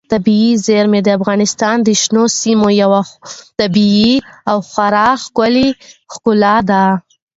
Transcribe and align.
طبیعي 0.11 0.51
زیرمې 0.65 0.99
د 1.03 1.09
افغانستان 1.19 1.77
د 1.83 1.89
شنو 2.01 2.23
سیمو 2.39 2.69
یوه 2.81 3.01
طبیعي 3.59 4.13
او 4.51 4.57
خورا 4.69 5.09
ښکلې 5.23 5.67
ښکلا 6.13 6.55
ده. 6.69 6.83